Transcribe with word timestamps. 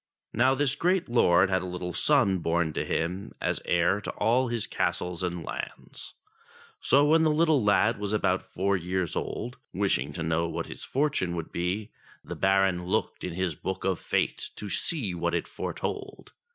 Now 0.33 0.55
this 0.55 0.73
great 0.75 1.09
lord 1.09 1.51
had 1.51 1.61
a 1.61 1.67
little 1.67 1.93
son 1.93 2.39
born 2.39 2.73
to 2.73 2.83
him 2.83 3.33
as 3.39 3.61
heir 3.65 4.01
to 4.01 4.09
all 4.13 4.47
his 4.47 4.65
castles 4.65 5.21
and 5.21 5.43
lands. 5.43 6.15
So, 6.79 7.05
when 7.05 7.21
the 7.21 7.29
little 7.29 7.63
lad 7.63 7.99
was 7.99 8.11
about 8.11 8.41
four 8.49 8.75
years 8.75 9.15
old, 9.15 9.57
wishing 9.73 10.11
to 10.13 10.23
know 10.23 10.47
what 10.47 10.65
his 10.65 10.83
fortune 10.83 11.35
would 11.35 11.51
be, 11.51 11.91
the 12.23 12.35
Baron 12.35 12.87
looked 12.87 13.23
in 13.23 13.33
his 13.33 13.53
Book 13.53 13.85
of 13.85 13.99
Fate 13.99 14.49
to 14.55 14.71
see 14.71 15.13
what 15.13 15.35
it 15.35 15.47
foretold. 15.47 16.31